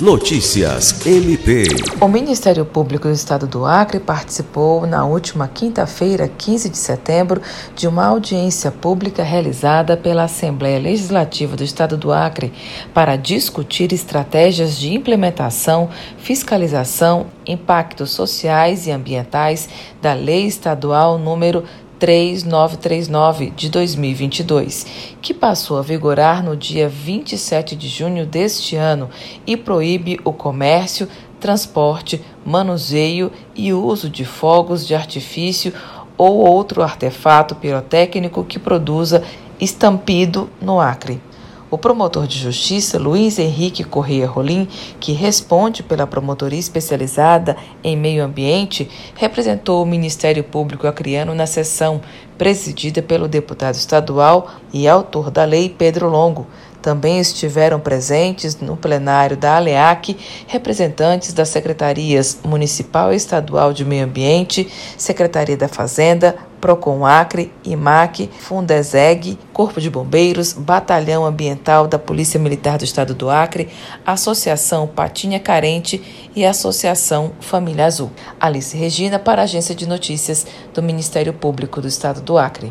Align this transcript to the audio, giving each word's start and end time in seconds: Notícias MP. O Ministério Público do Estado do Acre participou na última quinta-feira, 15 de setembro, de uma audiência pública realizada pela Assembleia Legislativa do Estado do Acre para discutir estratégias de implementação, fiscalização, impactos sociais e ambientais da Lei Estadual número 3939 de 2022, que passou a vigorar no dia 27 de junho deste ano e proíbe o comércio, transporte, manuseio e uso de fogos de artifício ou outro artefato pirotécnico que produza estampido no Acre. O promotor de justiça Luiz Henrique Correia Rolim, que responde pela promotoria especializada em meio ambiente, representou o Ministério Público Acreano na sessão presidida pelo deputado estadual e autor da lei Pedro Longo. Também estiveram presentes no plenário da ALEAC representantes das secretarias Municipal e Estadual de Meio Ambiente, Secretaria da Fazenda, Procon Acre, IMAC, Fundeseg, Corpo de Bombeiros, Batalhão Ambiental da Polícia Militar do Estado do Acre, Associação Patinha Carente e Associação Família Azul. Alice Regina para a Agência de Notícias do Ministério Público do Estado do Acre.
Notícias 0.00 1.04
MP. 1.04 1.64
O 2.00 2.06
Ministério 2.06 2.64
Público 2.64 3.08
do 3.08 3.14
Estado 3.14 3.48
do 3.48 3.66
Acre 3.66 3.98
participou 3.98 4.86
na 4.86 5.04
última 5.04 5.48
quinta-feira, 5.48 6.28
15 6.28 6.68
de 6.68 6.78
setembro, 6.78 7.42
de 7.74 7.88
uma 7.88 8.06
audiência 8.06 8.70
pública 8.70 9.24
realizada 9.24 9.96
pela 9.96 10.22
Assembleia 10.22 10.78
Legislativa 10.78 11.56
do 11.56 11.64
Estado 11.64 11.96
do 11.96 12.12
Acre 12.12 12.52
para 12.94 13.16
discutir 13.16 13.92
estratégias 13.92 14.78
de 14.78 14.94
implementação, 14.94 15.90
fiscalização, 16.18 17.26
impactos 17.44 18.12
sociais 18.12 18.86
e 18.86 18.92
ambientais 18.92 19.68
da 20.00 20.12
Lei 20.12 20.46
Estadual 20.46 21.18
número 21.18 21.64
3939 21.98 23.50
de 23.50 23.68
2022, 23.68 24.86
que 25.20 25.34
passou 25.34 25.78
a 25.78 25.82
vigorar 25.82 26.42
no 26.44 26.56
dia 26.56 26.88
27 26.88 27.74
de 27.74 27.88
junho 27.88 28.24
deste 28.24 28.76
ano 28.76 29.10
e 29.46 29.56
proíbe 29.56 30.20
o 30.24 30.32
comércio, 30.32 31.08
transporte, 31.40 32.20
manuseio 32.44 33.32
e 33.54 33.72
uso 33.72 34.08
de 34.08 34.24
fogos 34.24 34.86
de 34.86 34.94
artifício 34.94 35.72
ou 36.16 36.38
outro 36.38 36.82
artefato 36.82 37.54
pirotécnico 37.54 38.44
que 38.44 38.58
produza 38.58 39.22
estampido 39.60 40.48
no 40.60 40.80
Acre. 40.80 41.20
O 41.70 41.76
promotor 41.76 42.26
de 42.26 42.38
justiça 42.38 42.98
Luiz 42.98 43.38
Henrique 43.38 43.84
Correia 43.84 44.26
Rolim, 44.26 44.66
que 44.98 45.12
responde 45.12 45.82
pela 45.82 46.06
promotoria 46.06 46.58
especializada 46.58 47.58
em 47.84 47.94
meio 47.94 48.24
ambiente, 48.24 48.88
representou 49.14 49.82
o 49.82 49.86
Ministério 49.86 50.42
Público 50.42 50.86
Acreano 50.86 51.34
na 51.34 51.46
sessão 51.46 52.00
presidida 52.38 53.02
pelo 53.02 53.28
deputado 53.28 53.74
estadual 53.74 54.50
e 54.72 54.88
autor 54.88 55.30
da 55.30 55.44
lei 55.44 55.68
Pedro 55.68 56.08
Longo. 56.08 56.46
Também 56.82 57.18
estiveram 57.18 57.80
presentes 57.80 58.60
no 58.60 58.76
plenário 58.76 59.36
da 59.36 59.56
ALEAC 59.56 60.16
representantes 60.46 61.32
das 61.32 61.48
secretarias 61.48 62.38
Municipal 62.44 63.12
e 63.12 63.16
Estadual 63.16 63.72
de 63.72 63.84
Meio 63.84 64.04
Ambiente, 64.04 64.68
Secretaria 64.96 65.56
da 65.56 65.68
Fazenda, 65.68 66.36
Procon 66.60 67.06
Acre, 67.06 67.52
IMAC, 67.64 68.28
Fundeseg, 68.38 69.38
Corpo 69.52 69.80
de 69.80 69.88
Bombeiros, 69.88 70.52
Batalhão 70.52 71.24
Ambiental 71.24 71.86
da 71.86 71.98
Polícia 71.98 72.38
Militar 72.38 72.78
do 72.78 72.84
Estado 72.84 73.14
do 73.14 73.30
Acre, 73.30 73.68
Associação 74.04 74.86
Patinha 74.86 75.38
Carente 75.38 76.30
e 76.34 76.44
Associação 76.44 77.32
Família 77.40 77.86
Azul. 77.86 78.10
Alice 78.40 78.76
Regina 78.76 79.18
para 79.18 79.42
a 79.42 79.44
Agência 79.44 79.74
de 79.74 79.86
Notícias 79.86 80.46
do 80.74 80.82
Ministério 80.82 81.32
Público 81.32 81.80
do 81.80 81.88
Estado 81.88 82.20
do 82.20 82.36
Acre. 82.36 82.66